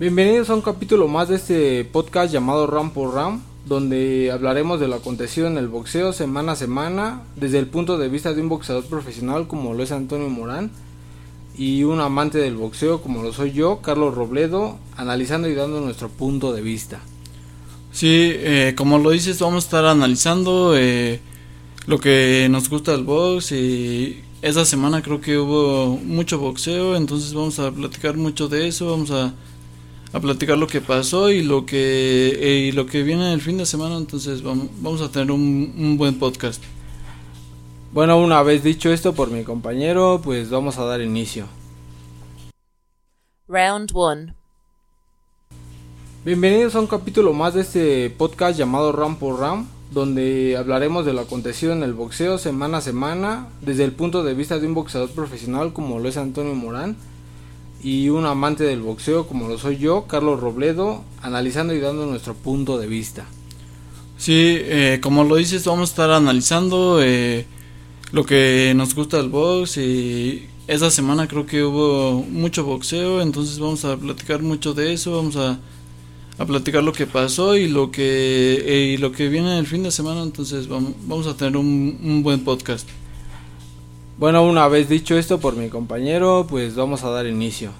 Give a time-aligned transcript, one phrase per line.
[0.00, 4.86] Bienvenidos a un capítulo más de este podcast llamado Ram por Ram, donde hablaremos de
[4.86, 8.48] lo acontecido en el boxeo semana a semana, desde el punto de vista de un
[8.48, 10.70] boxeador profesional como lo es Antonio Morán
[11.56, 16.08] y un amante del boxeo como lo soy yo, Carlos Robledo, analizando y dando nuestro
[16.08, 17.00] punto de vista.
[17.90, 21.18] Sí, eh, como lo dices, vamos a estar analizando eh,
[21.88, 27.34] lo que nos gusta del box y esa semana creo que hubo mucho boxeo, entonces
[27.34, 29.34] vamos a platicar mucho de eso, vamos a,
[30.12, 33.58] a platicar lo que pasó y lo que eh, y lo que viene el fin
[33.58, 36.62] de semana, entonces vamos, vamos a tener un, un buen podcast.
[37.92, 41.46] Bueno, una vez dicho esto por mi compañero, pues vamos a dar inicio.
[43.48, 44.34] Round 1.
[46.24, 51.14] Bienvenidos a un capítulo más de este podcast llamado Ram por Ram, donde hablaremos de
[51.14, 54.74] lo acontecido en el boxeo semana a semana, desde el punto de vista de un
[54.74, 56.96] boxeador profesional como lo es Antonio Morán
[57.82, 62.34] y un amante del boxeo como lo soy yo, Carlos Robledo, analizando y dando nuestro
[62.34, 63.26] punto de vista.
[64.16, 67.46] Sí, eh, como lo dices, vamos a estar analizando eh,
[68.10, 73.58] lo que nos gusta del box y esa semana creo que hubo mucho boxeo, entonces
[73.60, 75.58] vamos a platicar mucho de eso, vamos a,
[76.36, 79.84] a platicar lo que pasó y lo que eh, y lo que viene el fin
[79.84, 82.88] de semana, entonces vamos, vamos a tener un, un buen podcast.
[84.18, 87.70] Bueno, una vez dicho esto por mi compañero, pues vamos a dar inicio.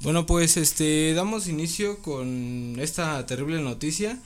[0.00, 4.16] Bueno, pues este damos inicio con esta terrible noticia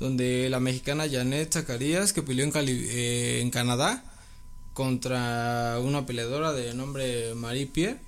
[0.00, 4.02] donde la mexicana Janet Zacarías que peleó en, Cali eh, en Canadá
[4.74, 8.00] contra una peleadora de nombre Marie Pierre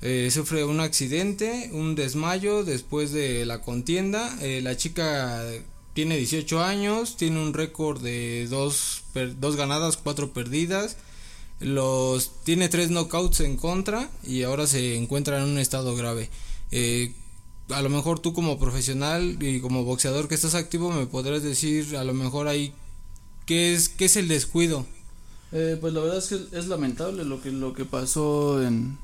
[0.00, 4.34] eh, sufre un accidente, un desmayo después de la contienda.
[4.40, 5.44] Eh, la chica
[5.94, 9.04] tiene 18 años, tiene un récord de dos,
[9.38, 10.96] dos ganadas, cuatro perdidas.
[11.60, 16.30] Los tiene tres knockouts en contra y ahora se encuentra en un estado grave.
[16.70, 17.12] Eh,
[17.68, 21.96] a lo mejor tú como profesional y como boxeador que estás activo me podrás decir
[21.96, 22.72] a lo mejor ahí
[23.46, 24.86] qué es qué es el descuido.
[25.52, 28.98] Eh, pues la verdad es que es lamentable lo que lo que pasó en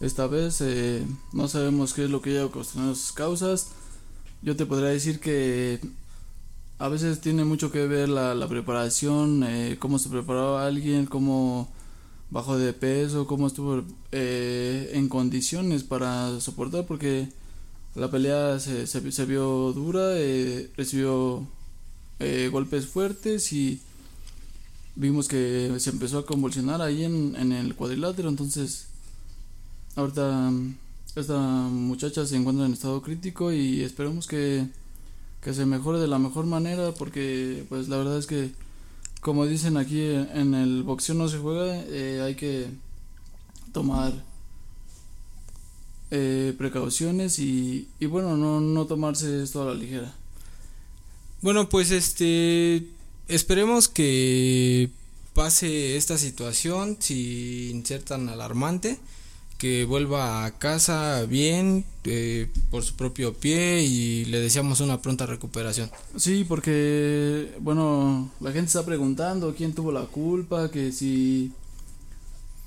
[0.00, 0.60] esta vez.
[0.62, 3.68] Eh, no sabemos qué es lo que haya ocasionado sus causas.
[4.42, 5.80] Yo te podría decir que
[6.78, 11.68] a veces tiene mucho que ver la, la preparación, eh, cómo se preparó alguien, cómo
[12.30, 17.28] bajó de peso, cómo estuvo eh, en condiciones para soportar, porque
[17.94, 21.46] la pelea se, se, se vio dura, eh, recibió
[22.18, 23.80] eh, golpes fuertes y
[24.96, 28.88] vimos que se empezó a convulsionar ahí en, en el cuadrilátero, entonces
[29.94, 30.52] ahorita
[31.14, 34.66] esta muchacha se encuentra en estado crítico y esperemos que
[35.44, 38.50] que se mejore de la mejor manera porque pues la verdad es que
[39.20, 42.68] como dicen aquí en el boxeo no se juega eh, hay que
[43.72, 44.12] tomar
[46.10, 50.14] eh, precauciones y, y bueno no, no tomarse esto a la ligera.
[51.42, 52.86] Bueno pues este
[53.28, 54.90] esperemos que
[55.34, 58.98] pase esta situación sin ser tan alarmante
[59.58, 65.26] que vuelva a casa bien eh, por su propio pie y le deseamos una pronta
[65.26, 65.90] recuperación.
[66.16, 71.52] Sí, porque bueno, la gente está preguntando quién tuvo la culpa, que si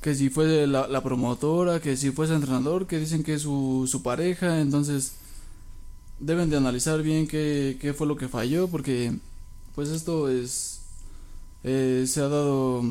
[0.01, 3.87] que si fue la, promotora, que si fue ese entrenador, que dicen que es su,
[3.91, 5.13] su pareja, entonces
[6.19, 9.13] deben de analizar bien qué, qué fue lo que falló, porque
[9.75, 10.77] pues esto es
[11.63, 12.83] eh, se ha dado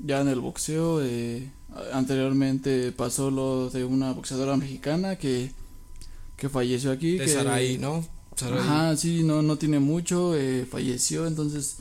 [0.00, 1.50] ya en el boxeo eh,
[1.92, 5.52] anteriormente pasó lo de una boxeadora mexicana que,
[6.36, 7.18] que falleció aquí.
[7.18, 8.06] De que, Sarai, ¿no?
[8.36, 8.60] Sarai.
[8.60, 11.78] Ajá, sí, no, no tiene mucho, eh, falleció, entonces,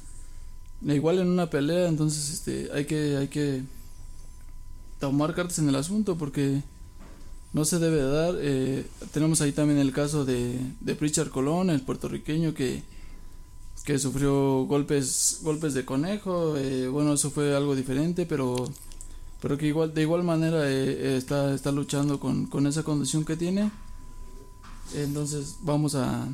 [0.81, 3.63] igual en una pelea, entonces este, hay que, hay que
[4.99, 6.61] tomar cartas en el asunto porque
[7.53, 8.35] no se debe dar.
[8.39, 12.83] Eh, tenemos ahí también el caso de, de Pritchard Colón, el puertorriqueño que,
[13.84, 18.69] que sufrió golpes, golpes de conejo, eh, bueno, eso fue algo diferente, pero
[19.41, 23.35] pero que igual de igual manera eh, está está luchando con, con esa condición que
[23.35, 23.72] tiene.
[24.94, 26.28] Entonces vamos a,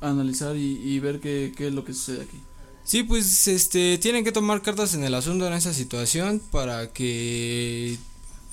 [0.00, 2.40] analizar y, ver qué, qué, es lo que sucede aquí.
[2.84, 7.98] Sí pues este tienen que tomar cartas en el asunto en esa situación para que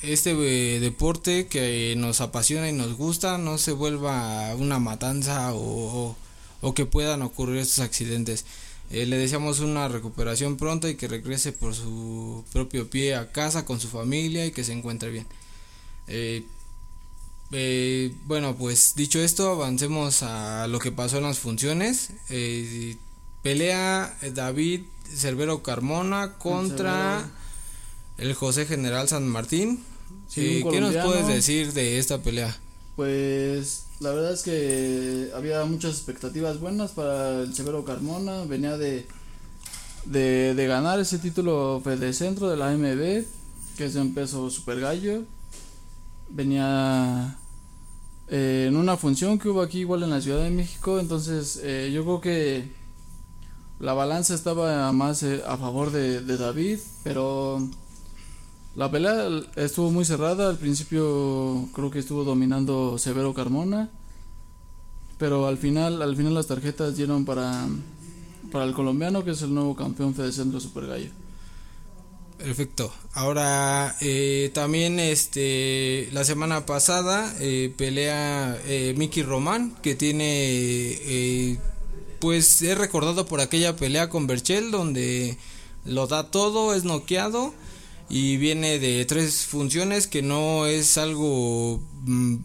[0.02, 6.16] este eh, deporte que nos apasiona y nos gusta no se vuelva una matanza o,
[6.62, 8.46] o que puedan ocurrir estos accidentes
[8.92, 13.66] eh, le deseamos una recuperación pronta y que regrese por su propio pie a casa
[13.66, 15.26] con su familia y que se encuentre bien.
[16.08, 16.46] Eh,
[17.52, 22.12] eh, bueno, pues dicho esto, avancemos a lo que pasó en las funciones.
[23.42, 24.82] Pelea David
[25.16, 27.28] Cervero Carmona contra
[28.18, 29.84] el José General San Martín.
[30.34, 32.56] ¿Qué nos puedes decir de esta pelea?
[32.96, 38.44] Pues la verdad es que había muchas expectativas buenas para el Severo Carmona.
[38.44, 39.08] Venía de,
[40.06, 43.26] de, ganar ese título de centro de la MB,
[43.78, 45.24] que es un peso super gallo.
[46.30, 47.38] Venía
[48.28, 51.00] eh, en una función que hubo aquí igual en la Ciudad de México.
[51.00, 52.72] Entonces eh, yo creo que
[53.80, 57.66] la balanza estaba más eh, a favor de, de David, pero
[58.76, 63.90] la pelea estuvo muy cerrada, al principio creo que estuvo dominando Severo Carmona,
[65.18, 67.68] pero al final, al final las tarjetas dieron para,
[68.52, 71.10] para el colombiano que es el nuevo campeón Fede Centro Super Gallo.
[72.38, 72.94] Perfecto.
[73.14, 81.58] Ahora eh, también este la semana pasada eh, pelea eh, Mickey Román que tiene
[82.20, 85.38] pues es recordado por aquella pelea con Berchel donde
[85.86, 87.54] lo da todo, es noqueado
[88.10, 92.36] y viene de tres funciones que no es algo mm,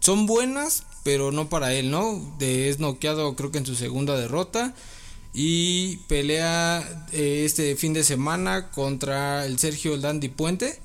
[0.00, 4.74] son buenas pero no para él no es noqueado creo que en su segunda derrota
[5.34, 10.80] y pelea eh, este fin de semana contra el Sergio Dandy Puente.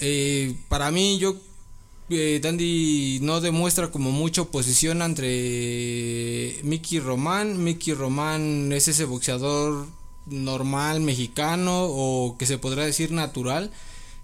[0.00, 1.36] Eh, para mí yo
[2.08, 7.62] eh, Dandy no demuestra como mucha oposición entre Mickey Román.
[7.62, 9.86] Mickey Román es ese boxeador
[10.30, 13.70] normal mexicano o que se podrá decir natural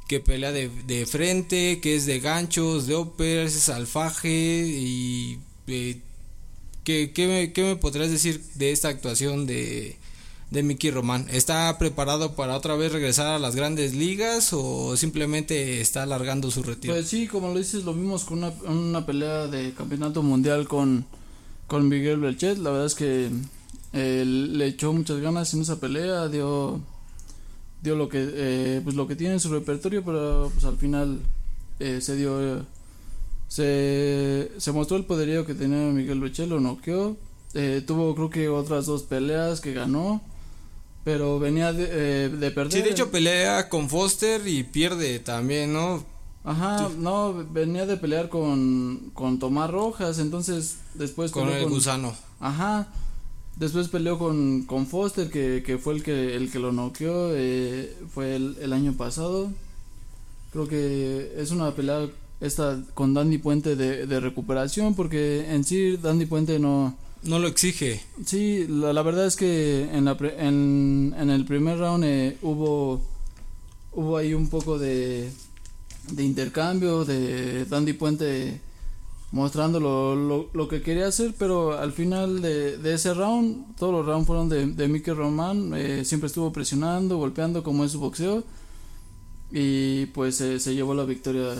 [0.08, 6.00] que pelea de, de frente, que es de ganchos, de opers, es alfaje y eh,
[6.84, 9.96] ¿qué, me, ¿qué, me, podrías decir de esta actuación de,
[10.50, 11.26] de Mickey Román?
[11.30, 16.62] ¿Está preparado para otra vez regresar a las grandes ligas o simplemente está alargando su
[16.62, 16.94] retiro?
[16.94, 21.06] Pues sí, como lo dices, lo vimos con una, una pelea de campeonato mundial con,
[21.66, 23.30] con Miguel Belchet, la verdad es que
[23.94, 26.80] le echó muchas ganas en esa pelea, dio
[27.82, 31.20] dio lo que eh, pues lo que tiene en su repertorio, pero pues al final
[31.78, 32.64] eh, se dio
[33.46, 37.16] se, se mostró el poderío que tenía Miguel Bechel, lo noqueó,
[37.52, 40.20] eh, tuvo creo que otras dos peleas que ganó,
[41.04, 42.72] pero venía de, de perder.
[42.72, 46.02] Sí, de hecho pelea con Foster y pierde también, ¿no?
[46.42, 51.30] Ajá, no, venía de pelear con, con Tomás Rojas, entonces después...
[51.30, 52.14] Con el gusano.
[52.38, 52.88] Ajá,
[53.56, 57.96] Después peleó con, con Foster, que, que, fue el que, el que lo noqueó, eh,
[58.12, 59.52] fue el, el, año pasado.
[60.52, 62.08] Creo que es una pelea
[62.40, 66.96] esta con Dandy Puente de, de recuperación, porque en sí Dandy Puente no...
[67.22, 68.02] No lo exige.
[68.26, 73.00] Sí, la, la verdad es que en, la en, en el primer round eh, hubo,
[73.92, 75.30] hubo ahí un poco de,
[76.10, 78.60] de intercambio, de Dandy Puente
[79.34, 84.06] mostrando lo, lo, que quería hacer, pero al final de, de, ese round, todos los
[84.06, 88.44] rounds fueron de, de Mickey Roman, eh, siempre estuvo presionando, golpeando como es su boxeo,
[89.50, 91.56] y pues se llevó la victoria.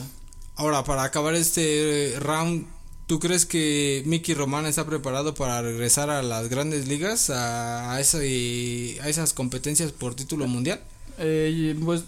[0.55, 2.65] Ahora, para acabar este round,
[3.09, 7.97] ¿tú crees que Mickey Roman está preparado para regresar a las grandes ligas, a, a,
[7.97, 10.81] a esas competencias por título mundial?
[11.19, 12.05] Eh, pues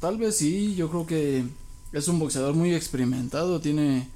[0.00, 1.44] tal vez sí, yo creo que
[1.92, 4.08] es un boxeador muy experimentado, tiene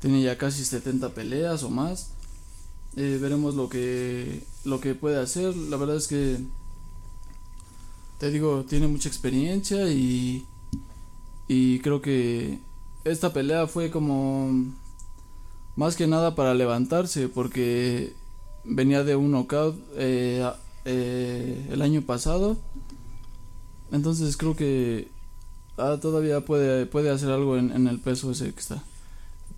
[0.00, 2.10] tiene ya casi 70 peleas o más.
[2.96, 5.56] Eh, veremos lo que, lo que puede hacer.
[5.56, 6.38] La verdad es que,
[8.18, 10.46] te digo, tiene mucha experiencia y,
[11.46, 12.58] y creo que
[13.04, 14.50] esta pelea fue como
[15.76, 18.12] más que nada para levantarse porque
[18.64, 20.48] venía de un knockout eh,
[20.84, 22.56] eh, el año pasado.
[23.92, 25.08] Entonces creo que
[25.76, 28.82] ah, todavía puede, puede hacer algo en, en el peso ese que está.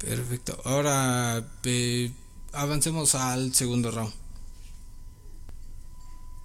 [0.01, 0.59] Perfecto.
[0.65, 2.11] Ahora eh,
[2.53, 4.13] avancemos al segundo round.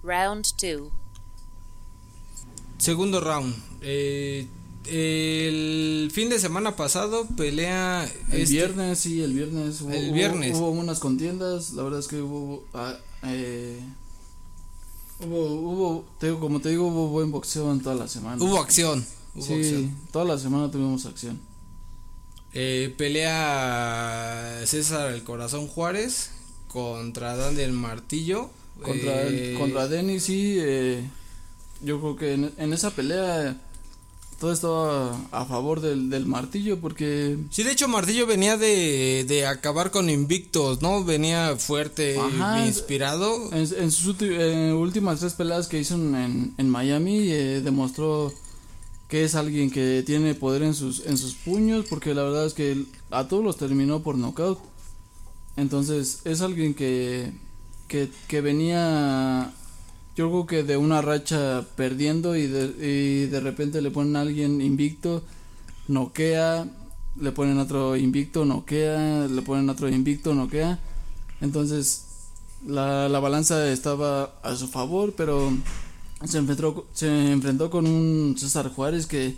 [0.02, 0.92] Round 2.
[2.78, 3.54] Segundo round.
[3.80, 4.46] Eh,
[4.86, 8.04] el fin de semana pasado pelea.
[8.30, 9.80] El este viernes, sí, el viernes.
[9.80, 10.56] Hubo, el viernes.
[10.56, 11.72] Hubo, unas contiendas.
[11.72, 12.64] La verdad es que hubo.
[12.74, 12.94] Ah,
[13.24, 13.80] eh,
[15.20, 16.04] hubo, hubo
[16.38, 18.42] como te digo, hubo buen boxeo en toda la semana.
[18.44, 19.04] Hubo acción.
[19.40, 21.40] sí, toda la semana tuvimos acción.
[22.58, 26.30] Eh, pelea César el Corazón Juárez
[26.68, 28.48] contra Daniel Martillo.
[28.80, 30.56] Contra, eh, contra Denis, sí.
[30.58, 31.02] Eh,
[31.82, 33.60] yo creo que en, esa pelea
[34.40, 37.36] todo estaba a favor del, del, martillo porque...
[37.50, 41.04] Sí, de hecho Martillo venía de, de acabar con invictos, ¿no?
[41.04, 42.18] Venía fuerte,
[42.66, 43.52] inspirado.
[43.52, 48.32] En, sus últimas tres peleas que hizo en, en Miami demostró
[49.08, 52.54] que es alguien que tiene poder en sus, en sus puños, porque la verdad es
[52.54, 54.58] que a todos los terminó por knockout.
[55.56, 57.32] Entonces es alguien que,
[57.88, 59.52] que, que venía,
[60.16, 64.60] yo creo que de una racha perdiendo y de, de repente le ponen a alguien
[64.60, 65.22] invicto
[65.88, 66.66] noquea,
[67.20, 70.78] le ponen otro invicto, noquea, le ponen otro invicto, noquea.
[71.40, 72.04] Entonces
[72.66, 75.52] la, la balanza estaba a su favor, pero
[76.24, 79.36] se enfrentó, se enfrentó con un César Juárez que,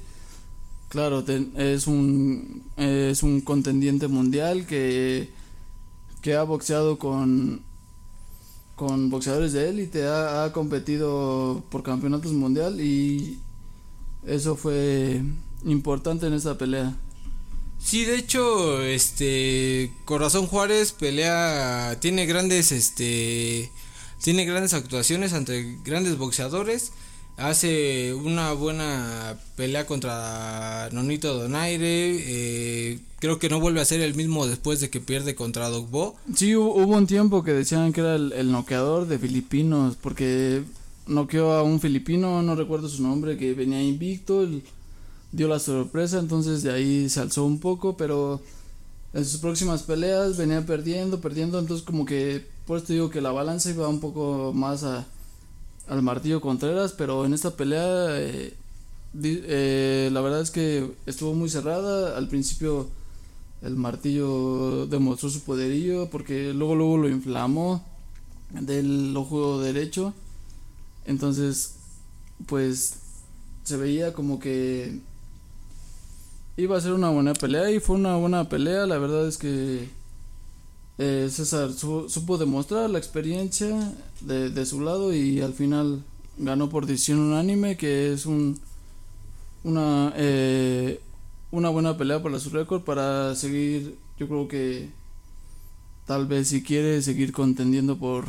[0.89, 1.25] claro,
[1.57, 5.31] es, un, es un contendiente mundial que,
[6.23, 7.63] que ha boxeado con,
[8.77, 13.39] con boxeadores de élite, ha, ha competido por campeonatos mundial y
[14.27, 15.23] eso fue
[15.65, 16.95] importante en esta pelea.
[17.81, 23.71] Sí, de hecho, este Corazón Juárez pelea tiene grandes este
[24.23, 26.93] tiene grandes actuaciones ante grandes boxeadores.
[27.37, 32.17] Hace una buena pelea contra Nonito Donaire.
[32.19, 36.17] Eh, creo que no vuelve a ser el mismo después de que pierde contra Dogbo.
[36.35, 39.97] Sí, hubo un tiempo que decían que era el, el noqueador de filipinos.
[40.01, 40.65] Porque
[41.07, 44.43] noqueó a un filipino, no recuerdo su nombre, que venía invicto.
[44.43, 44.65] El,
[45.33, 48.41] dio la sorpresa, entonces de ahí se alzó un poco, pero
[49.13, 53.33] en sus próximas peleas venía perdiendo, perdiendo, entonces como que por esto digo que la
[53.33, 55.07] balanza iba un poco más a,
[55.89, 58.53] al martillo Contreras, pero en esta pelea eh,
[59.23, 62.87] eh, la verdad es que estuvo muy cerrada, al principio
[63.63, 67.83] el martillo demostró su poderío porque luego luego lo inflamó
[68.51, 70.13] del ojo derecho,
[71.07, 71.77] entonces
[72.45, 72.97] pues
[73.65, 75.01] se veía como que
[76.59, 78.85] iba a ser una buena pelea y fue una buena pelea.
[78.85, 79.89] La verdad es que
[80.99, 86.03] eh, César supo demostrar la experiencia de, de, su lado y al final
[86.37, 88.59] ganó por decisión unánime, que es un
[89.63, 91.01] una eh,
[91.51, 93.97] una buena pelea para su récord para seguir.
[94.19, 94.91] Yo creo que
[96.05, 98.27] tal vez si quiere seguir contendiendo por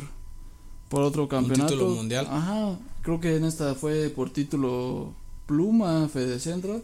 [0.88, 1.72] por otro campeonato.
[1.72, 2.28] título mundial.
[2.30, 5.12] Ajá, creo que en esta fue por título
[5.46, 6.82] Pluma, Fede Centro.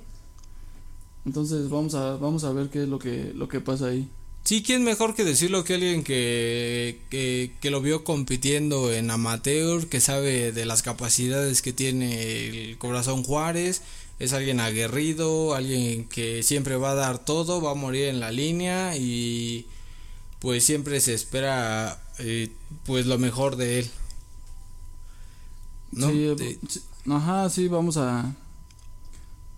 [1.25, 4.09] Entonces vamos a, vamos a ver qué es lo que, lo que pasa ahí.
[4.47, 9.89] Sí, ¿quién mejor que decirlo que alguien que, que, que, lo vio compitiendo en amateur,
[9.89, 13.83] que sabe de las capacidades que tiene el Corazón Juárez,
[14.21, 18.31] es alguien aguerrido, alguien que siempre va a dar todo, va a morir en la
[18.31, 19.67] línea y
[20.39, 22.53] pues siempre se espera eh,
[22.85, 23.91] pues lo mejor de él.
[25.91, 26.09] ¿No?
[26.09, 26.37] Sí,
[27.11, 28.33] ajá, sí, vamos a,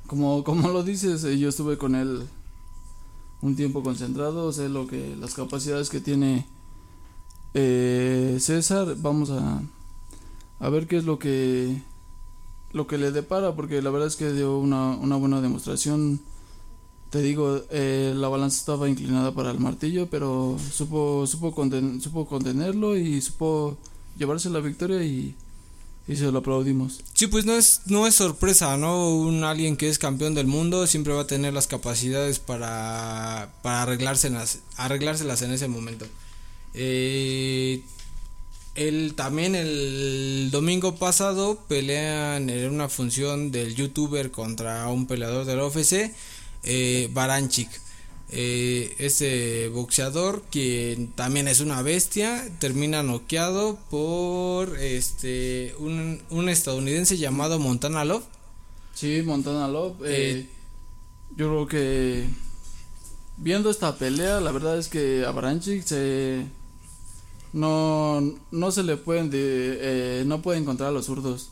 [0.06, 2.26] como, como lo dices, eh, yo estuve con él
[3.40, 6.46] un tiempo concentrado, sé lo que las capacidades que tiene
[7.54, 9.62] eh, César, vamos a,
[10.60, 11.82] a ver qué es lo que
[12.72, 16.20] lo que le depara, porque la verdad es que dio una, una buena demostración.
[17.10, 22.26] Te digo, eh, la balanza estaba inclinada para el martillo, pero supo supo, conten, supo
[22.26, 23.78] contenerlo y supo
[24.18, 25.34] llevarse la victoria y
[26.08, 27.00] y se lo aplaudimos.
[27.12, 29.10] Sí, pues no es, no es sorpresa, ¿no?
[29.10, 33.82] Un alguien que es campeón del mundo siempre va a tener las capacidades para, para
[33.82, 36.06] arreglárselas, arreglárselas en ese momento.
[36.72, 37.82] Eh,
[38.74, 45.60] el, también el domingo pasado pelean en una función del youtuber contra un peleador del
[45.60, 46.14] UFC,
[46.62, 47.68] eh, Baranchik
[48.30, 57.16] eh, ese boxeador quien también es una bestia termina noqueado por este un, un estadounidense
[57.16, 58.24] llamado Montana Love.
[58.92, 60.46] Sí Montana Love eh,
[61.36, 62.26] yo creo que
[63.38, 66.44] viendo esta pelea la verdad es que a se
[67.54, 68.20] no
[68.50, 69.78] no se le pueden de,
[70.20, 71.48] eh, no puede encontrar a los zurdos.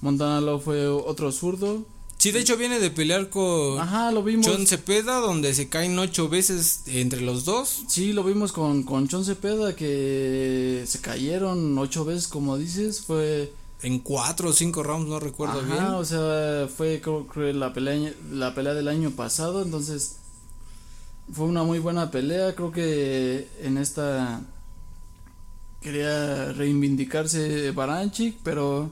[0.00, 1.84] Montana Love fue otro zurdo
[2.18, 4.44] Sí, de hecho viene de pelear con Ajá, lo vimos.
[4.46, 7.84] John Cepeda, donde se caen ocho veces entre los dos.
[7.86, 13.52] Sí, lo vimos con, con John Cepeda, que se cayeron ocho veces, como dices, fue...
[13.82, 15.84] En cuatro o cinco rounds, no recuerdo Ajá, bien.
[15.84, 20.16] o sea, fue creo, creo, la, pelea, la pelea del año pasado, entonces
[21.32, 24.40] fue una muy buena pelea, creo que en esta
[25.80, 28.90] quería reivindicarse Baranchik, pero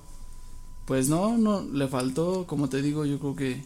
[0.87, 3.63] pues no, no, le faltó, como te digo, yo creo que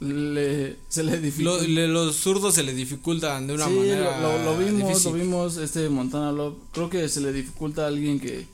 [0.00, 1.62] le, se le dificulta.
[1.62, 4.20] Lo, le, los zurdos se le dificultan de una sí, manera.
[4.20, 5.12] Lo, lo, vimos, difícil.
[5.12, 6.56] lo vimos, este Montana Love.
[6.72, 8.46] Creo que se le dificulta a alguien que,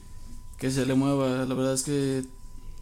[0.58, 1.46] que se le mueva.
[1.46, 2.24] La verdad es que.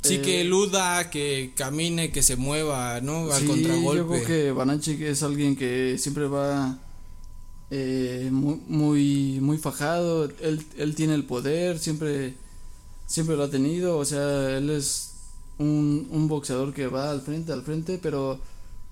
[0.03, 3.31] Sí, eh, que eluda, que camine, que se mueva, ¿no?
[3.33, 3.99] Al sí, contragolpe.
[3.99, 6.79] Yo creo que Banachik es alguien que siempre va
[7.71, 10.25] eh, muy, muy, muy fajado.
[10.41, 12.35] Él, él tiene el poder, siempre
[13.07, 15.15] siempre lo ha tenido, o sea, él es
[15.59, 18.39] un, un boxeador que va al frente, al frente, pero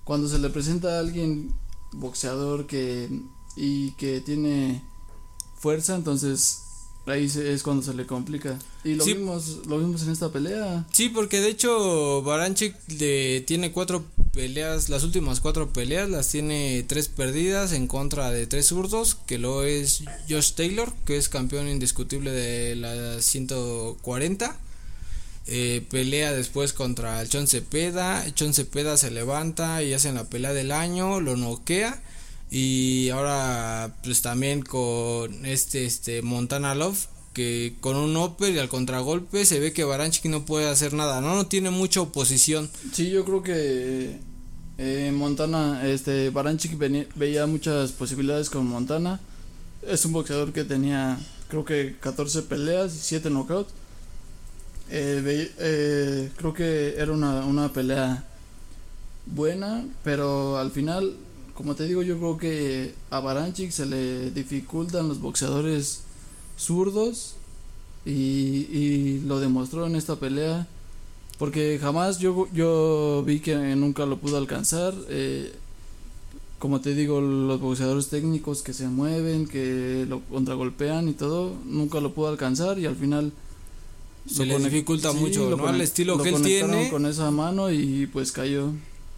[0.03, 1.53] cuando se le presenta a alguien
[1.91, 3.09] boxeador que
[3.55, 4.83] y que tiene
[5.57, 6.64] fuerza, entonces
[7.05, 8.57] ahí es cuando se le complica.
[8.83, 10.85] Y lo vimos lo vimos en esta pelea.
[10.91, 16.83] Sí, porque de hecho Baranchik le tiene cuatro peleas, las últimas cuatro peleas las tiene
[16.87, 21.67] tres perdidas en contra de tres zurdos, que lo es Josh Taylor, que es campeón
[21.67, 24.59] indiscutible de la 140.
[25.47, 30.53] Eh, pelea después contra el Chon Cepeda, Chon Cepeda se levanta y hacen la pelea
[30.53, 32.01] del año, lo noquea
[32.51, 38.69] y ahora pues también con este este Montana Love que con un upper y al
[38.69, 42.69] contragolpe se ve que Baranchik no puede hacer nada, no, no tiene mucha oposición.
[42.93, 44.19] Sí, yo creo que
[44.77, 46.77] eh, Montana, este Baranchik
[47.15, 49.19] veía muchas posibilidades con Montana.
[49.85, 53.73] Es un boxeador que tenía creo que 14 peleas y 7 knockouts.
[54.89, 58.23] Eh, eh, creo que era una, una pelea
[59.25, 61.15] buena, pero al final,
[61.55, 66.01] como te digo, yo creo que a Baranchik se le dificultan los boxeadores
[66.57, 67.35] zurdos
[68.05, 70.67] y, y lo demostró en esta pelea
[71.37, 74.93] porque jamás yo, yo vi que nunca lo pudo alcanzar.
[75.09, 75.53] Eh,
[76.59, 81.99] como te digo, los boxeadores técnicos que se mueven, que lo contragolpean y todo, nunca
[81.99, 83.33] lo pudo alcanzar y al final
[84.25, 85.67] se le dificulta mucho, ¿no?
[85.67, 86.89] Al estilo que él tiene.
[86.89, 88.71] con esa mano y pues cayó.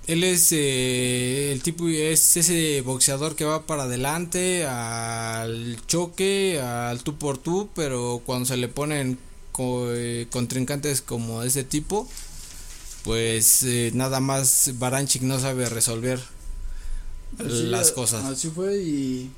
[0.08, 7.04] Él es eh, el tipo, es ese boxeador que va para adelante al choque, al
[7.04, 9.20] tú por tú, pero cuando se le ponen
[9.60, 12.08] eh, contrincantes como ese tipo,
[13.04, 16.22] pues eh, nada más Baranchik no sabe resolver
[17.40, 18.24] las cosas.
[18.24, 19.30] Así fue y,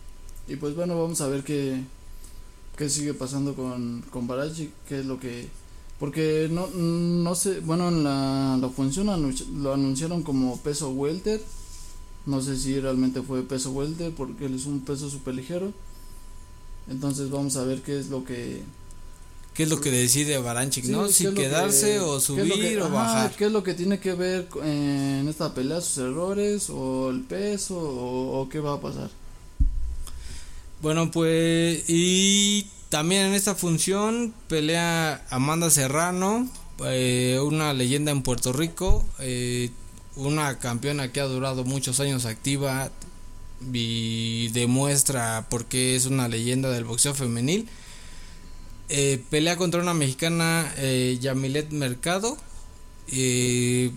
[0.48, 1.82] y pues bueno, vamos a ver qué,
[2.78, 5.48] qué sigue pasando con, con Baranchik, qué es lo que
[6.00, 11.42] porque no, no sé, bueno, en la, la función lo anunciaron como peso welter.
[12.26, 15.74] No sé si realmente fue peso welter porque él es un peso super ligero.
[16.90, 18.64] Entonces vamos a ver qué es lo que...
[19.54, 21.10] ¿Qué es lo que decide Baranchik, no?
[21.10, 23.36] Si quedarse o subir o bajar.
[23.36, 25.82] ¿Qué es lo que tiene que ver en esta pelea?
[25.82, 29.10] ¿Sus errores o el peso o, o qué va a pasar?
[30.82, 36.50] Bueno, pues y también en esta función pelea Amanda Serrano,
[36.86, 39.70] eh, una leyenda en Puerto Rico, eh,
[40.16, 42.90] una campeona que ha durado muchos años activa
[43.72, 47.68] y demuestra por qué es una leyenda del boxeo femenil.
[48.90, 50.74] Eh, pelea contra una mexicana,
[51.20, 52.38] Yamilet Mercado.
[53.08, 53.94] sí,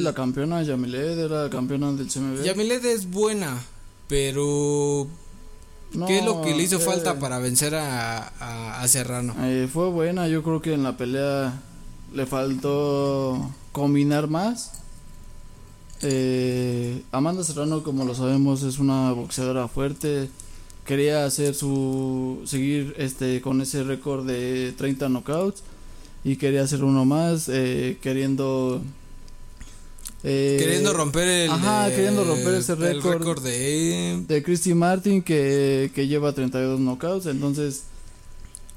[0.00, 2.42] la campeona Yamilet era la campeona del CMB.
[2.42, 3.62] Yamilet es buena,
[4.08, 5.06] pero
[6.06, 9.34] ¿Qué es lo que le hizo falta para vencer a, a, Serrano?
[9.40, 11.60] Eh, fue buena, yo creo que en la pelea
[12.14, 14.72] le faltó combinar más.
[16.02, 20.30] Eh, Amanda Serrano, como lo sabemos, es una boxeadora fuerte.
[20.86, 25.62] Quería hacer su seguir este con ese récord de 30 knockouts
[26.24, 28.82] y quería hacer uno más, eh, queriendo
[30.24, 36.06] eh, queriendo romper el ajá, queriendo romper ese récord de de Christy Martin que, que
[36.06, 37.84] lleva 32 knockouts entonces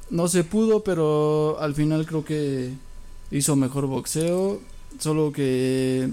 [0.09, 2.71] no se pudo pero al final creo que
[3.31, 4.59] hizo mejor boxeo
[4.99, 6.09] solo que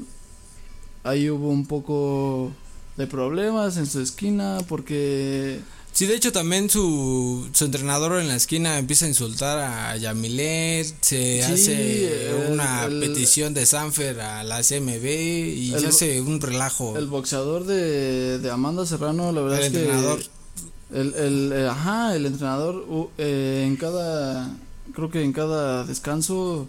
[1.04, 2.52] ahí hubo un poco
[2.96, 5.60] de problemas en su esquina porque
[5.92, 10.86] Sí, de hecho también su, su entrenador en la esquina empieza a insultar a Yamilet,
[11.02, 16.96] se hace una petición de Sanfer a la CMB y se hace un relajo.
[16.96, 20.18] El boxeador de, de Amanda Serrano, la verdad el es entrenador.
[20.20, 20.98] que...
[20.98, 22.86] El, el, eh, ajá, el entrenador
[23.18, 24.50] eh, en cada...
[24.94, 26.68] Creo que en cada descanso...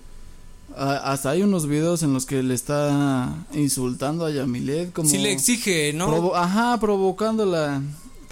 [0.76, 5.10] hasta hay unos videos en los que le está insultando a Yamilet como...
[5.10, 6.36] Sí le exige, ¿no?
[6.36, 7.82] ajá, provocándola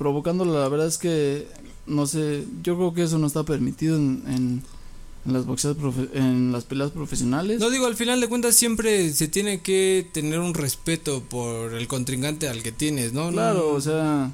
[0.01, 1.45] provocándolo, la verdad es que
[1.85, 4.63] no sé, yo creo que eso no está permitido en, en,
[5.31, 5.77] las boxeas
[6.15, 7.59] en las peleas profesionales.
[7.59, 11.87] No digo, al final de cuentas siempre se tiene que tener un respeto por el
[11.87, 13.29] contrincante al que tienes, ¿no?
[13.29, 14.31] Claro, o sea,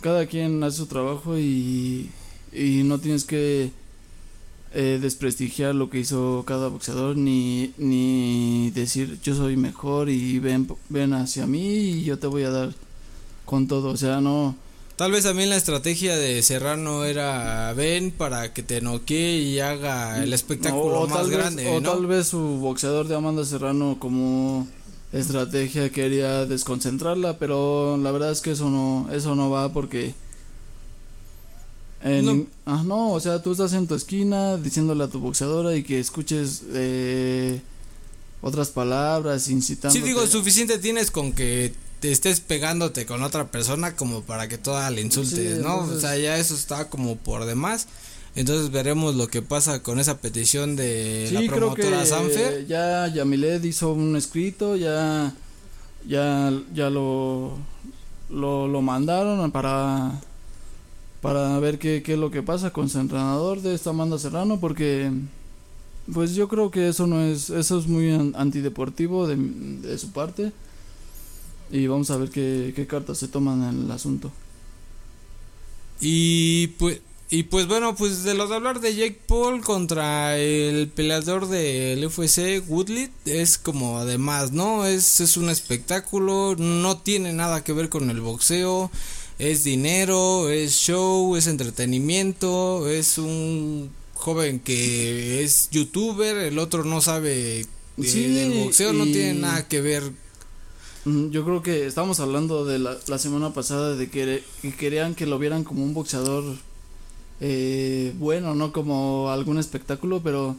[0.00, 2.10] cada quien hace su trabajo y,
[2.52, 3.70] y no tienes que
[4.72, 10.66] eh, desprestigiar lo que hizo cada boxeador ni, ni decir yo soy mejor y ven,
[10.88, 12.74] ven hacia mí y yo te voy a dar
[13.44, 14.63] con todo, o sea, no
[14.96, 20.22] Tal vez también la estrategia de Serrano era ven para que te noquee y haga
[20.22, 21.68] el espectáculo más grande.
[21.68, 24.68] o tal vez su boxeador de Amanda Serrano como
[25.12, 30.14] estrategia quería desconcentrarla, pero la verdad es que eso no, eso no va porque
[32.04, 32.46] no.
[32.66, 35.98] Ah, no, o sea, tú estás en tu esquina diciéndole a tu boxeadora y que
[35.98, 37.60] escuches eh,
[38.42, 39.92] otras palabras incitando.
[39.92, 41.72] Sí, digo, suficiente tienes con que
[42.04, 45.78] te estés pegándote con otra persona como para que toda le insultes, ¿no?
[45.78, 47.88] O sea, ya eso está como por demás.
[48.34, 53.64] Entonces veremos lo que pasa con esa petición de la promotora creo que Ya Yamilet
[53.64, 55.32] hizo un escrito, ya
[56.06, 57.52] ya, ya lo,
[58.28, 60.20] lo, lo mandaron para,
[61.22, 64.60] para ver qué, qué es lo que pasa con su entrenador de esta Amanda Serrano,
[64.60, 65.10] porque
[66.12, 70.52] pues yo creo que eso no es, eso es muy antideportivo de, de su parte.
[71.70, 74.30] Y vamos a ver qué, qué cartas se toman en el asunto.
[76.00, 77.00] Y pues,
[77.30, 82.04] y pues bueno, pues de los de hablar de Jake Paul contra el peleador del
[82.04, 84.86] UFC, Woodley, es como además, ¿no?
[84.86, 88.90] Es, es un espectáculo, no tiene nada que ver con el boxeo,
[89.38, 97.00] es dinero, es show, es entretenimiento, es un joven que es youtuber, el otro no
[97.00, 100.12] sabe del boxeo, no tiene nada que ver
[101.04, 104.42] yo creo que estábamos hablando de la, la semana pasada de que,
[104.78, 106.44] querían que lo vieran como un boxeador
[107.40, 110.56] eh, bueno, no como algún espectáculo, pero...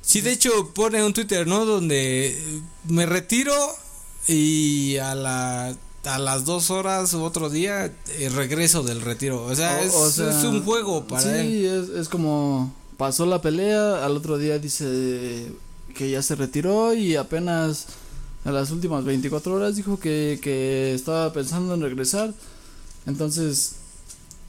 [0.00, 1.64] Sí, de hecho pone un Twitter, ¿no?
[1.64, 3.54] Donde me retiro
[4.28, 9.44] y a la a las dos horas u otro día eh, regreso del retiro.
[9.44, 11.48] O sea, es, es, un juego para él.
[11.48, 15.50] Sí, es, es como pasó la pelea, al otro día dice
[15.94, 17.86] que ya se retiró y apenas
[18.44, 22.34] a las últimas 24 horas dijo que, que estaba pensando en regresar.
[23.06, 23.76] Entonces,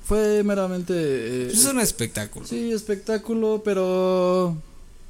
[0.05, 0.93] fue meramente...
[0.93, 2.45] Eh, es un espectáculo.
[2.45, 4.55] Sí, espectáculo, pero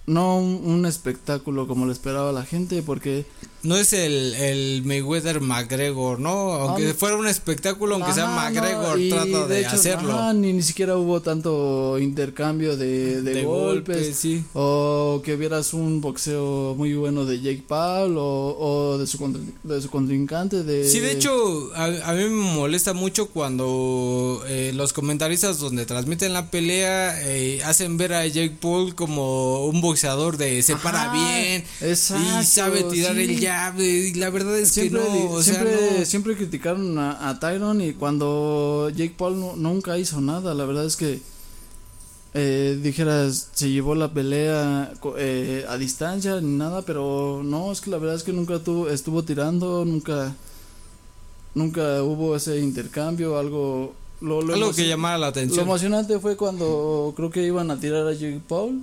[0.05, 3.25] no un, espectáculo como lo esperaba la gente, porque...
[3.65, 6.53] No es el, el Mayweather McGregor, ¿no?
[6.53, 10.33] Aunque fuera un espectáculo, aunque sea McGregor, trata de, hacerlo.
[10.33, 14.15] ni, ni siquiera hubo tanto intercambio de, de, golpes.
[14.15, 14.43] sí.
[14.53, 19.17] O que vieras un boxeo muy bueno de Jake Paul o, o de, su,
[19.63, 20.63] de su contrincante.
[20.63, 20.87] De...
[20.87, 26.33] Sí, de hecho, a, a mí me molesta mucho cuando eh, los comentaristas donde transmiten
[26.33, 31.63] la pelea eh, hacen ver a Jake Paul como un boxeador de se para bien
[31.81, 33.39] y sabe tirar el
[33.77, 35.41] Y la verdad es que no.
[35.41, 40.53] siempre, siempre criticaron a, a, Tyron y cuando Jake Paul nunca hizo nada.
[40.53, 41.21] La verdad es que
[42.33, 47.89] eh, dijeras, se llevó la pelea eh, a distancia ni nada, pero no, es que
[47.89, 50.35] la verdad es que nunca tuvo, estuvo tirando, nunca,
[51.53, 53.93] nunca hubo ese intercambio, algo.
[54.21, 55.57] Lo, algo que llamara la atención.
[55.57, 58.81] Lo emocionante fue cuando creo que iban a tirar a Jake Paul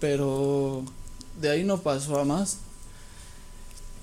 [0.00, 0.82] pero
[1.40, 2.58] de ahí no pasó a más.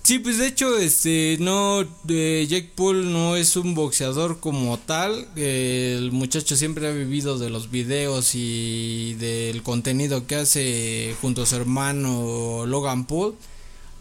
[0.03, 5.29] Sí, pues de hecho, este, no, eh, Jake Paul no es un boxeador como tal.
[5.37, 11.45] el muchacho siempre ha vivido de los videos y del contenido que hace junto a
[11.45, 13.35] su hermano Logan Paul.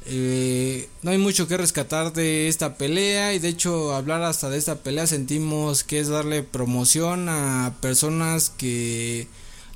[0.07, 4.59] Eh, no hay mucho que rescatar de esta pelea y de hecho hablar hasta de
[4.59, 9.29] esta pelea sentimos que es darle promoción a personas que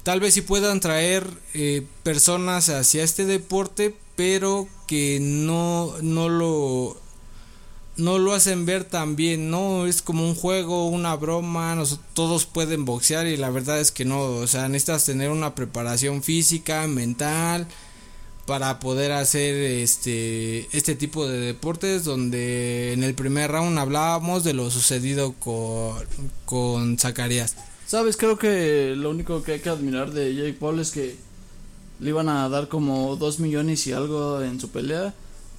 [0.03, 6.97] tal vez sí puedan traer eh, personas hacia este deporte, pero que no, no lo
[7.97, 12.85] no lo hacen ver tan bien, no es como un juego, una broma, todos pueden
[12.85, 17.67] boxear y la verdad es que no, o sea, necesitas tener una preparación física, mental
[18.47, 24.55] para poder hacer este este tipo de deportes donde en el primer round hablábamos de
[24.55, 25.97] lo sucedido con
[26.45, 27.57] con Zacarías.
[27.87, 31.17] Sabes, creo que lo único que hay que admirar de Jake Paul es que
[32.01, 35.15] le iban a dar como dos millones y algo en su pelea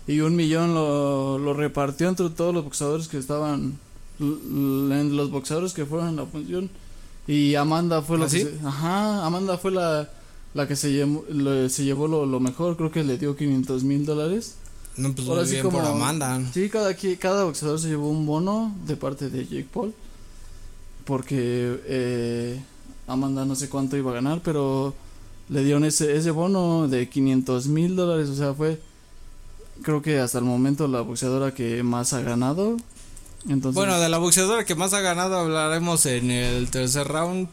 [0.08, 3.78] y un millón lo, lo repartió entre todos los boxeadores que estaban
[4.20, 6.70] los boxeadores que fueron en la función
[7.28, 10.10] y Amanda fue la ¿Ah, que ajá Amanda fue la,
[10.54, 11.26] la que se llevó,
[11.70, 14.56] se llevó lo, lo, mejor creo que le dio 500 mil dólares.
[14.96, 16.42] No pues Ahora bien como, por Amanda.
[16.54, 19.94] Sí cada cada boxeador se llevó un bono de parte de Jake Paul
[21.06, 22.60] porque eh,
[23.08, 24.96] Amanda no sé cuánto iba a ganar, pero
[25.50, 28.80] le dieron ese, ese bono de 500 mil dólares, o sea, fue
[29.82, 32.78] creo que hasta el momento la boxeadora que más ha ganado.
[33.48, 37.48] Entonces, bueno, de la boxeadora que más ha ganado hablaremos en el tercer round,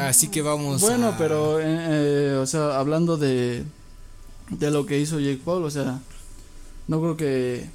[0.00, 0.80] así que vamos.
[0.80, 3.62] Bueno, pero, eh, eh, o sea, hablando de,
[4.50, 6.00] de lo que hizo Jake Paul, o sea,
[6.88, 7.66] no creo que,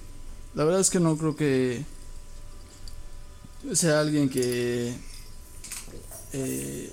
[0.54, 1.86] la verdad es que no creo que
[3.74, 4.94] sea alguien que
[6.34, 6.92] eh,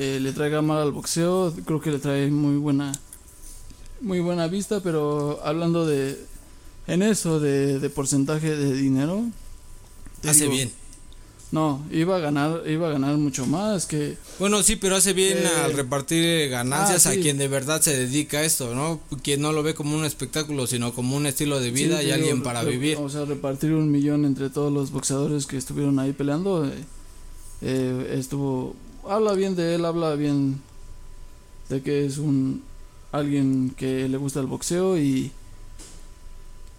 [0.00, 2.90] eh, le traiga mal al boxeo, creo que le trae muy buena
[4.00, 6.18] muy buena vista, pero hablando de
[6.86, 9.24] en eso de, de porcentaje de dinero
[10.24, 10.72] hace bien.
[11.52, 14.16] No, iba a ganar, iba a ganar mucho más que.
[14.38, 18.38] Bueno, sí, pero hace bien al repartir ganancias ah, a quien de verdad se dedica
[18.38, 19.00] a esto, ¿no?
[19.22, 22.42] Quien no lo ve como un espectáculo, sino como un estilo de vida y alguien
[22.42, 22.96] para vivir.
[22.98, 26.66] O sea, repartir un millón entre todos los boxeadores que estuvieron ahí peleando.
[26.66, 26.72] Eh,
[27.62, 28.76] eh, estuvo
[29.08, 30.60] habla bien de él habla bien
[31.68, 32.62] de que es un
[33.12, 35.32] alguien que le gusta el boxeo y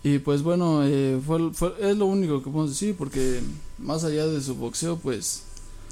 [0.03, 3.41] Y pues bueno, eh, fue, fue, es lo único que podemos decir porque
[3.77, 5.43] más allá de su boxeo, pues...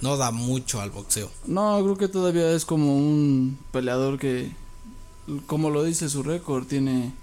[0.02, 1.30] No da mucho al boxeo.
[1.46, 4.52] No, creo que todavía es como un peleador que,
[5.46, 7.14] como lo dice su récord, tiene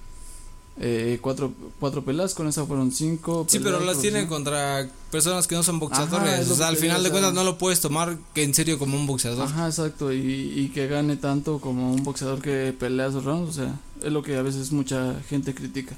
[0.78, 3.46] eh, cuatro, cuatro peleas, con esa fueron cinco.
[3.48, 6.50] Sí, pero las tiene contra personas que no son boxeadores.
[6.50, 9.46] o sea, al final de cuentas no lo puedes tomar en serio como un boxeador.
[9.46, 10.12] Ajá, exacto.
[10.12, 13.50] Y, y que gane tanto como un boxeador que pelea esos rounds.
[13.50, 15.96] O sea, es lo que a veces mucha gente critica.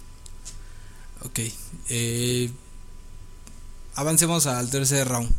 [1.25, 1.41] Ok.
[1.89, 2.51] Eh,
[3.97, 5.31] avancemos al tercer round.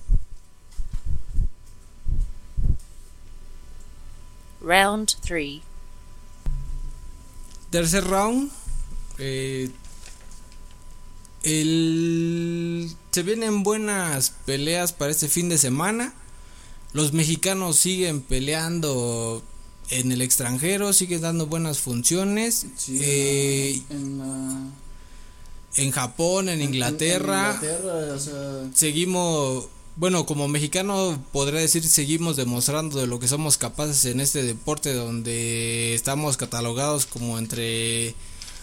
[4.62, 5.62] Round 3.
[7.72, 8.52] Tercer round.
[9.20, 9.70] Eh,
[11.44, 16.14] el, se vienen buenas peleas para este fin de semana.
[16.94, 19.44] Los mexicanos siguen peleando
[19.90, 22.66] en el extranjero, siguen dando buenas funciones.
[22.78, 24.64] Sí, Eh, en, la-
[25.76, 32.36] en Japón, en Inglaterra, en Inglaterra, o sea, seguimos, bueno, como mexicano podría decir seguimos
[32.36, 38.16] demostrando de lo que somos capaces en este deporte donde estamos catalogados como entre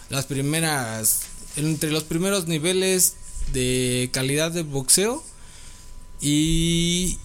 [0.09, 1.21] las primeras,
[1.55, 3.15] entre los primeros niveles
[3.53, 5.23] de calidad de boxeo
[6.21, 7.17] y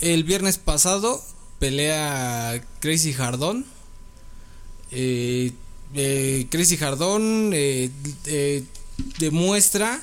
[0.00, 1.22] el viernes pasado
[1.58, 3.66] pelea Crazy Jardón.
[4.90, 5.52] Eh,
[5.94, 7.90] eh, Crazy Jardón eh,
[8.26, 8.62] eh,
[9.18, 10.00] demuestra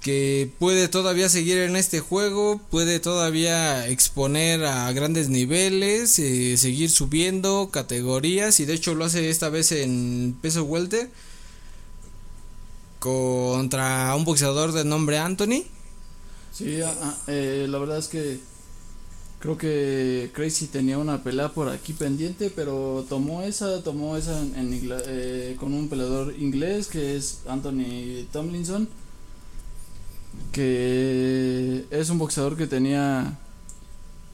[0.00, 7.70] que puede todavía seguir en este juego, puede todavía exponer a grandes niveles, seguir subiendo
[7.72, 11.10] categorías y de hecho lo hace esta vez en peso welter
[13.06, 15.62] contra un boxeador de nombre Anthony.
[16.52, 18.40] sí, ah, ah, eh, la verdad es que
[19.38, 24.88] creo que Crazy tenía una pelea por aquí pendiente, pero tomó esa, tomó esa en,
[25.06, 28.88] eh, con un peleador inglés que es Anthony Tomlinson,
[30.50, 33.38] que es un boxeador que tenía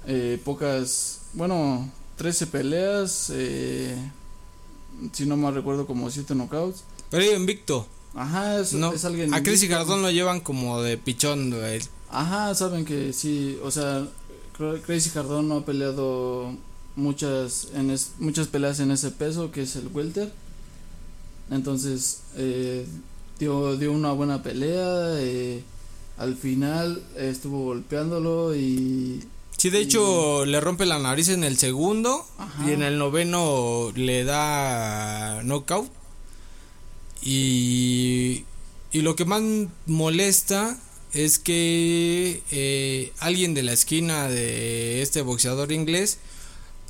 [0.07, 3.97] eh, pocas, bueno, 13 peleas, eh,
[5.13, 6.85] si no mal recuerdo como 7 knockouts.
[7.11, 7.87] Pero invicto.
[8.15, 9.69] Ajá, es, No, es alguien a Chris y.
[9.69, 11.51] Jardón lo llevan como de pichón.
[11.51, 11.81] güey.
[12.11, 14.07] Ajá, saben que sí, o sea,
[14.59, 16.55] Cra- Crazy Jardón no ha peleado
[16.95, 20.31] muchas en es- muchas peleas en ese peso que es el welter.
[21.51, 22.87] Entonces, eh,
[23.39, 25.63] dio, dio una buena pelea, eh,
[26.19, 29.23] al final eh, estuvo golpeándolo y...
[29.57, 32.69] Sí, de hecho le rompe la nariz en el segundo Ajá.
[32.69, 35.89] y en el noveno le da knockout.
[37.23, 38.45] Y,
[38.93, 39.43] y lo que más
[39.87, 40.77] molesta
[41.13, 46.19] es que eh, alguien de la esquina de este boxeador inglés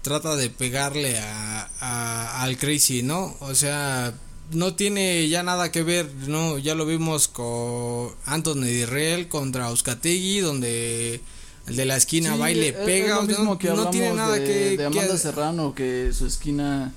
[0.03, 3.37] trata de pegarle a, a- al Crazy, ¿no?
[3.41, 4.15] O sea,
[4.53, 6.59] no tiene ya nada que ver, ¿no?
[6.59, 11.21] Ya lo vimos con Anthony Dirrell contra Euskategui, donde
[11.67, 13.67] el de la esquina Sí, va y le es- es pega, lo mismo no, que
[13.69, 16.93] no hablamos tiene nada de, que, de que- Amanda Serrano, que su esquina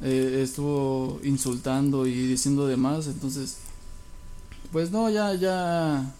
[0.00, 3.58] eh, estuvo insultando y diciendo demás, entonces,
[4.72, 6.14] pues no, ya, ya,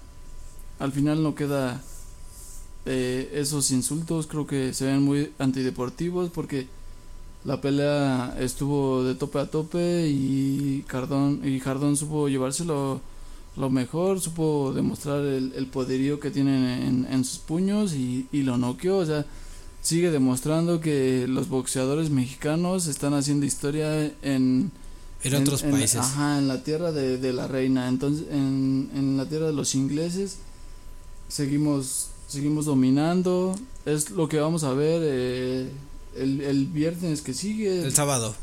[0.78, 1.80] al final no queda
[2.84, 6.66] eh, esos insultos, creo que se ven muy antideportivos porque
[7.44, 13.00] la pelea estuvo de tope a tope y Cardón y Jardón supo llevárselo
[13.56, 18.42] lo mejor, supo demostrar el, el poderío que tiene en, en sus puños y, y
[18.42, 19.26] lo noqueó, o sea,
[19.82, 24.70] sigue demostrando que los boxeadores mexicanos están haciendo historia en,
[25.24, 26.00] en otros en- países.
[26.00, 27.88] Ajá, en la tierra de, de la reina.
[27.88, 30.38] Entonces, en, en la tierra de los ingleses,
[31.28, 33.54] seguimos, seguimos dominando.
[33.84, 35.68] Es lo que vamos a ver eh,
[36.16, 37.82] el, el viernes que sigue.
[37.82, 38.34] El sábado.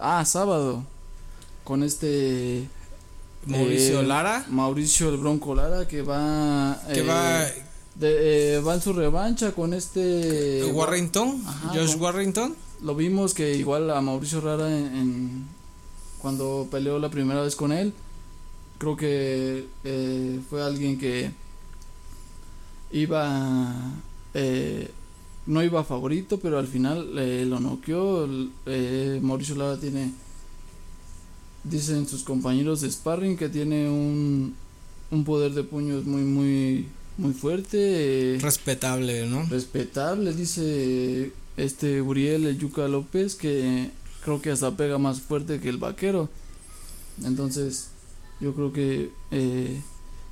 [0.00, 0.84] ah, sábado.
[1.64, 2.66] Con este
[3.46, 6.80] Mauricio Eh, Lara, Mauricio el Bronco Lara que va.
[6.92, 7.44] que eh, va
[7.98, 10.64] de- eh, va en su revancha con este.
[10.72, 12.56] Warrington, Ajá, Josh con- Warrington.
[12.82, 15.46] Lo vimos que igual a Mauricio Rara en, en-
[16.20, 17.92] cuando peleó la primera vez con él,
[18.78, 21.30] creo que eh, fue alguien que
[22.92, 23.74] iba
[24.34, 24.90] eh,
[25.46, 27.14] no iba favorito, pero al final
[27.48, 28.28] lo noqueó.
[29.22, 30.12] Mauricio Lara tiene
[31.64, 34.54] dicen sus compañeros de sparring que tiene un,
[35.10, 38.36] un poder de puños muy muy muy fuerte.
[38.36, 39.44] eh, Respetable, ¿no?
[39.46, 43.90] respetable, dice este Uriel, el Yuca López, que
[44.24, 46.28] creo que hasta pega más fuerte que el vaquero.
[47.24, 47.88] Entonces,
[48.40, 49.80] yo creo que eh,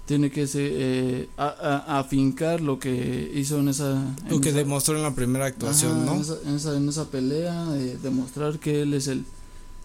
[0.06, 1.48] tiene que se, eh, a-
[1.88, 3.90] a- afincar lo que hizo en esa.
[4.24, 6.14] en Lo que esa- demostró en la primera actuación, Ajá, ¿no?
[6.14, 9.24] En esa, en esa, en esa pelea, eh, demostrar que él es el,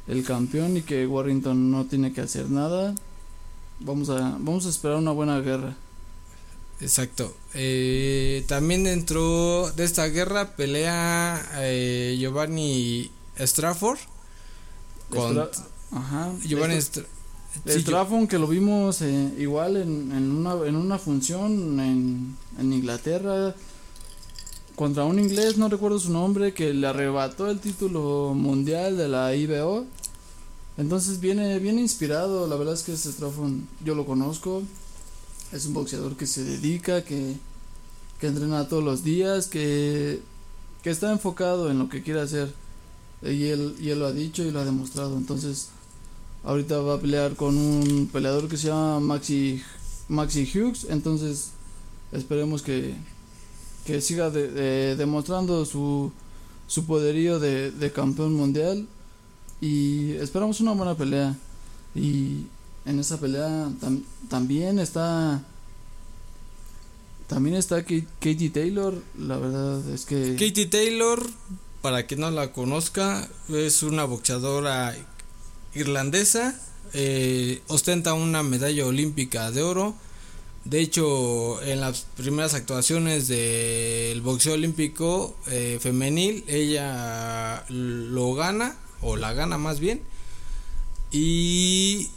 [0.07, 2.93] el campeón y que Warrington no tiene que hacer nada.
[3.79, 5.75] vamos a, vamos a esperar una buena guerra.
[6.81, 7.33] Exacto.
[7.53, 13.99] Eh, también dentro de esta guerra pelea eh, Giovanni Strafford.
[15.09, 15.51] Con Estra-
[15.91, 16.31] Ajá.
[16.45, 17.05] Giovanni Estra-
[17.65, 22.73] sí, Strafford, que lo vimos eh, igual en, en, una, en una función en, en
[22.73, 23.53] Inglaterra
[24.75, 29.35] contra un inglés, no recuerdo su nombre, que le arrebató el título mundial de la
[29.35, 29.85] IBO.
[30.77, 33.51] Entonces viene, viene inspirado, la verdad es que este Strafford
[33.85, 34.63] yo lo conozco,
[35.51, 37.35] es un boxeador que se dedica, que,
[38.19, 40.21] que entrena todos los días, que,
[40.83, 42.53] que está enfocado en lo que quiere hacer.
[43.23, 45.15] Y él, y él lo ha dicho y lo ha demostrado.
[45.17, 45.69] Entonces,
[46.43, 49.61] ahorita va a pelear con un peleador que se llama Maxi,
[50.07, 50.87] Maxi Hughes.
[50.89, 51.51] Entonces,
[52.11, 52.95] esperemos que,
[53.85, 56.11] que siga de- de- demostrando su,
[56.67, 58.87] su poderío de, de campeón mundial.
[59.59, 61.37] Y esperamos una buena pelea.
[61.93, 62.45] Y
[62.85, 65.41] en esa pelea tam- también está.
[67.27, 69.01] También está Katie Taylor.
[69.17, 70.33] La verdad es que.
[70.33, 71.25] Katie Taylor,
[71.81, 74.95] para quien no la conozca, es una boxeadora
[75.73, 76.59] irlandesa.
[76.93, 79.95] eh, ostenta una medalla olímpica de oro.
[80.65, 89.15] De hecho, en las primeras actuaciones del boxeo olímpico eh, femenil, ella lo gana, o
[89.15, 90.01] la gana más bien.
[91.11, 92.09] Y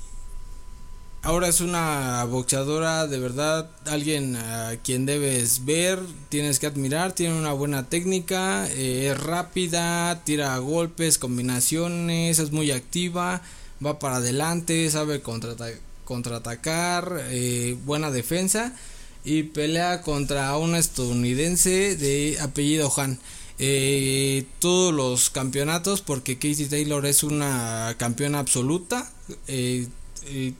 [1.24, 7.36] ahora es una boxeadora de verdad, alguien a quien debes ver, tienes que admirar, tiene
[7.36, 13.42] una buena técnica, eh, es rápida, tira golpes, combinaciones, es muy activa,
[13.84, 18.72] va para adelante, sabe contraata- contraatacar, eh, buena defensa
[19.24, 23.18] y pelea contra una estadounidense de apellido Han.
[23.58, 29.08] Eh, todos los campeonatos porque Katie Taylor es una campeona absoluta
[29.46, 29.86] eh,
[30.26, 30.52] eh,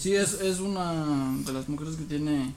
[0.00, 2.52] Sí, es, es una de las mujeres que tiene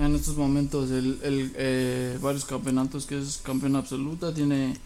[0.00, 4.32] en estos momentos el, el, eh, varios campeonatos que es campeona absoluta.
[4.32, 4.76] Tiene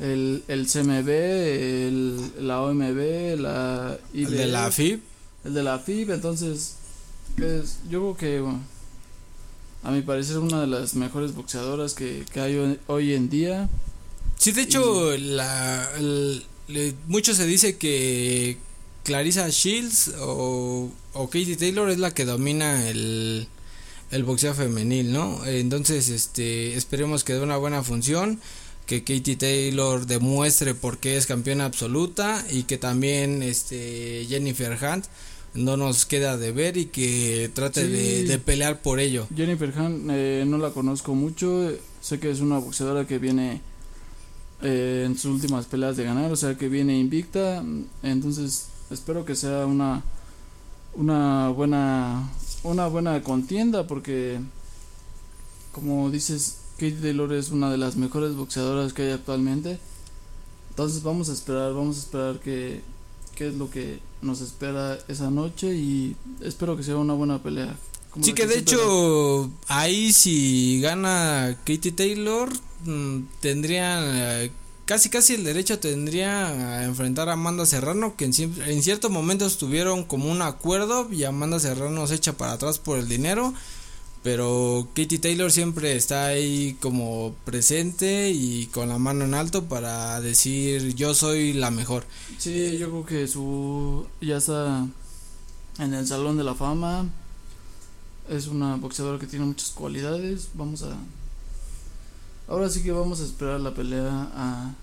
[0.00, 5.00] el, el CMB, el, la OMB, la el de la FIB
[5.44, 6.10] el de la FIB.
[6.12, 6.76] Entonces,
[7.38, 8.60] es, yo creo que bueno,
[9.82, 13.68] a mi parecer una de las mejores boxeadoras que, que hay hoy- en día.
[14.36, 16.44] Sí, de hecho, la, el-
[17.08, 18.58] mucho se dice que
[19.04, 23.48] Clarissa Shields o, o Katie Taylor es la que domina el,
[24.10, 25.44] el boxeo femenil, ¿no?
[25.46, 28.40] Entonces, este, esperemos que dé una buena función,
[28.86, 35.06] que Katie Taylor demuestre por qué es campeona absoluta y que también este, Jennifer Hunt
[35.54, 38.24] no nos queda de ver y que trate de, Sí.
[38.24, 39.26] de pelear por ello.
[39.34, 43.60] Jennifer Han eh, no la conozco mucho, sé que es una boxeadora que viene
[44.62, 47.64] eh, en sus últimas peleas de ganar, o sea que viene invicta,
[48.02, 50.02] entonces espero que sea una
[50.94, 52.28] una buena
[52.62, 54.40] una buena contienda porque
[55.72, 59.78] como dices Katie Taylor es una de las mejores boxeadoras que hay actualmente.
[60.70, 62.80] Entonces vamos a esperar, vamos a esperar que
[63.34, 67.76] qué es lo que nos espera esa noche y espero que sea una buena pelea.
[68.10, 72.50] como Sí, que de hecho, ahí si gana Katie Taylor,
[72.84, 74.52] mm, tendría eh,
[74.90, 79.56] casi casi el derecho tendría a enfrentar a Amanda Serrano, que en, en ciertos momentos
[79.56, 83.54] tuvieron como un acuerdo y Amanda Serrano se echa para atrás por el dinero.
[84.24, 90.20] Pero Katie Taylor siempre está ahí como presente y con la mano en alto para
[90.20, 92.04] decir yo soy la mejor.
[92.38, 94.88] Sí, yo creo que su ya está
[95.78, 97.08] en el salón de la fama.
[98.28, 100.48] Es una boxeadora que tiene muchas cualidades.
[100.54, 100.96] Vamos a
[102.50, 104.74] ahora sí que vamos a esperar la pelea a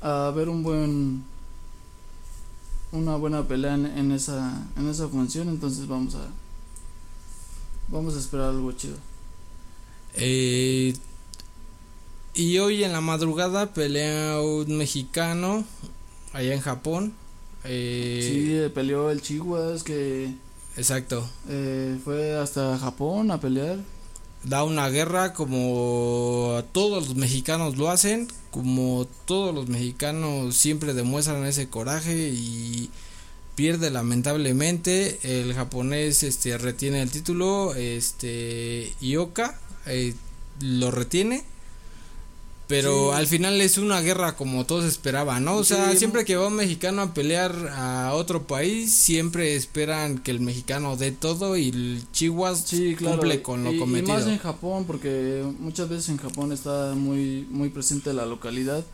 [0.00, 1.22] a ver un buen
[2.90, 6.26] una buena pelea en, en esa en esa función, entonces vamos a
[7.88, 8.96] vamos a esperar algo chido.
[10.14, 10.94] Eh,
[12.34, 15.64] y hoy en la madrugada pelea un mexicano
[16.32, 17.12] allá en Japón.
[17.64, 20.34] Eh, Sí, peleó el Chihuas que
[20.76, 21.28] Exacto.
[21.48, 23.78] eh, fue hasta Japón a pelear.
[24.44, 31.44] Da una guerra como todos los mexicanos lo hacen, como todos los mexicanos siempre demuestran
[31.46, 32.90] ese coraje y
[33.54, 35.20] pierde lamentablemente.
[35.22, 40.14] El japonés este retiene el título, este Ioka eh,
[40.60, 41.44] lo retiene.
[42.68, 43.16] Pero Sí.
[43.18, 45.56] al final es una guerra como todos esperaban, ¿no?
[45.56, 50.30] O sea, siempre que va un mexicano a pelear a otro país, siempre esperan que
[50.30, 53.16] el mexicano dé todo y el Chihuahua Sí, claro.
[53.16, 54.14] cumple con lo y, y cometido.
[54.14, 58.84] más en Japón, porque muchas veces en Japón está muy, muy presente la localidad.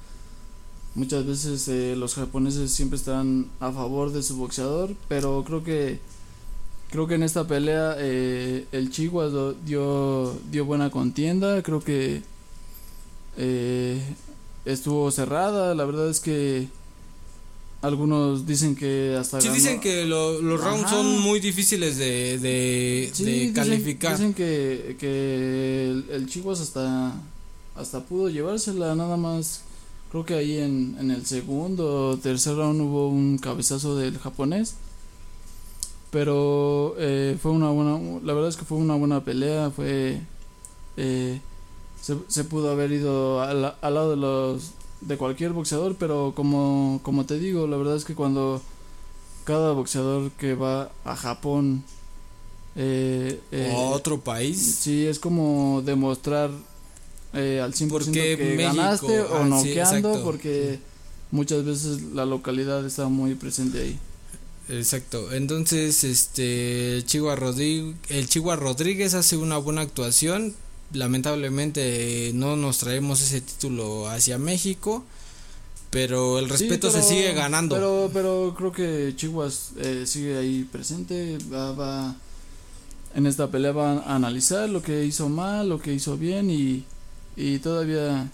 [0.96, 6.00] Muchas veces eh, los japoneses siempre están a favor de su boxeador, pero creo que
[6.90, 11.62] Creo que en esta pelea eh, el Chihuahua dio, dio buena contienda.
[11.62, 12.22] Creo que
[13.38, 13.98] eh,
[14.66, 15.74] estuvo cerrada.
[15.74, 16.68] La verdad es que
[17.80, 20.96] algunos dicen que hasta Sí, ganó- dicen que lo- los rounds Ajá.
[20.96, 24.12] son muy difíciles de, de, Sí, de dicen- calificar.
[24.16, 27.12] Dicen que, que el, el Chihuahua hasta,
[27.76, 29.62] hasta pudo llevársela, nada más.
[30.10, 34.74] Creo que ahí en, en el segundo o tercer round hubo un cabezazo del japonés.
[36.10, 37.98] Pero eh, fue una buena.
[38.24, 39.70] La verdad es que fue una buena pelea.
[39.70, 40.20] Fue.
[40.96, 41.40] eh,
[42.00, 47.00] se, se pudo haber ido al, al lado de los de cualquier boxeador, pero como,
[47.02, 48.60] como te digo, la verdad es que cuando
[49.44, 51.84] cada boxeador que va a Japón
[52.76, 54.76] eh, eh, otro país.
[54.80, 56.50] Sí, es como demostrar
[57.32, 60.78] eh, al 100% Porque que México, ganaste o ah, noqueando porque
[61.30, 63.98] muchas veces la localidad está muy presente ahí.
[64.68, 65.32] Exacto.
[65.32, 70.54] Entonces, este Chihuahua Rodríguez, el Chihuahua Rodríguez hace una buena actuación.
[70.92, 75.04] Lamentablemente eh, no nos traemos ese título hacia México,
[75.90, 77.74] pero el respeto Sí, se sigue ganando.
[77.74, 82.16] Pero, pero creo que Chihuahua eh, sigue ahí presente, va, va
[83.14, 86.84] en esta pelea va a analizar lo que hizo mal, lo que hizo bien y,
[87.36, 88.30] y todavía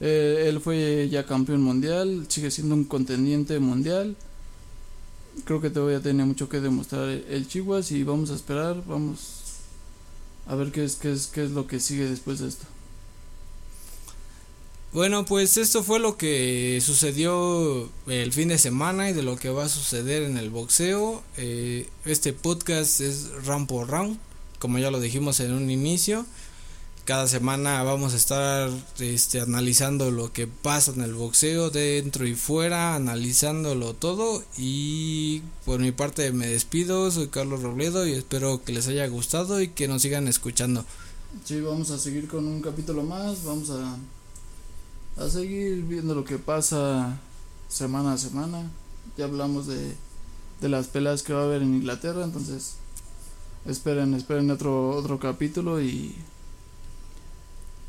[0.00, 4.16] eh, él fue ya campeón mundial, sigue siendo un contendiente mundial.
[5.44, 9.18] Creo que todavía tiene mucho que demostrar el Chihuahua y vamos a esperar, vamos
[10.50, 12.66] a ver qué es, qué es, qué es lo que sigue después de esto.
[14.92, 19.48] Bueno, pues esto fue lo que sucedió el fin de semana y de lo que
[19.48, 21.22] va a suceder en el boxeo.
[21.36, 24.18] Eh, este podcast es round por round,
[24.58, 26.26] como ya lo dijimos en un inicio.
[27.10, 32.36] Cada semana vamos a estar este, analizando lo que pasa en el boxeo dentro y
[32.36, 34.44] fuera, analizándolo todo.
[34.56, 39.60] Y por mi parte me despido, soy Carlos Robledo y espero que les haya gustado
[39.60, 40.84] y que nos sigan escuchando.
[41.44, 43.96] Sí, vamos a seguir con un capítulo más, vamos a,
[45.16, 47.18] a seguir viendo lo que pasa
[47.68, 48.70] semana a semana.
[49.16, 49.96] Ya hablamos de,
[50.60, 52.76] de las peleas que va a haber en Inglaterra, entonces
[53.66, 56.14] esperen, esperen otro, otro capítulo y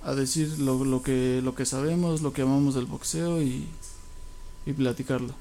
[0.03, 3.67] a decir lo, lo que lo que sabemos, lo que amamos del boxeo y,
[4.65, 5.33] y platicarlo.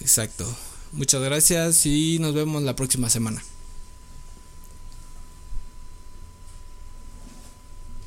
[0.00, 0.46] Exacto.
[0.92, 3.42] Muchas gracias y nos vemos la próxima semana.